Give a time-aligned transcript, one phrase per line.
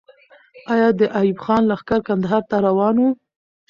[0.73, 3.09] آیا د ایوب خان لښکر کندهار ته روان وو؟